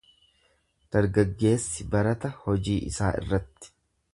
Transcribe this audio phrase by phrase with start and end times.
[0.95, 3.75] Dargaggeessi barata hojii isaa irratti.